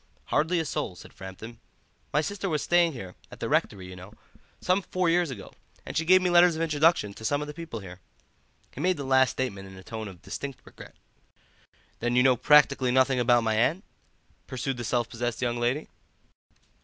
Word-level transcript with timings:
"Hardly 0.33 0.59
a 0.59 0.65
soul," 0.65 0.95
said 0.95 1.13
Framton. 1.15 1.57
"My 2.11 2.21
sister 2.21 2.49
was 2.49 2.63
staying 2.63 2.93
here, 2.93 3.13
at 3.29 3.39
the 3.39 3.47
rectory, 3.47 3.85
you 3.85 3.95
know, 3.95 4.13
some 4.59 4.81
four 4.81 5.11
years 5.11 5.29
ago, 5.29 5.53
and 5.85 5.95
she 5.95 6.05
gave 6.05 6.23
me 6.23 6.31
letters 6.31 6.55
of 6.55 6.61
introduction 6.63 7.13
to 7.13 7.23
some 7.23 7.39
of 7.39 7.47
the 7.47 7.53
people 7.53 7.81
here." 7.81 7.99
He 8.73 8.81
made 8.81 8.97
the 8.97 9.03
last 9.03 9.29
statement 9.29 9.67
in 9.67 9.75
a 9.77 9.83
tone 9.83 10.07
of 10.07 10.23
distinct 10.23 10.61
regret. 10.65 10.95
"Then 11.99 12.15
you 12.15 12.23
know 12.23 12.35
practically 12.35 12.89
nothing 12.89 13.19
about 13.19 13.43
my 13.43 13.53
aunt?" 13.53 13.83
pursued 14.47 14.77
the 14.77 14.83
self 14.83 15.07
possessed 15.07 15.39
young 15.39 15.57
lady. 15.57 15.87